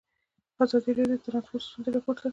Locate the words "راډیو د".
0.97-1.23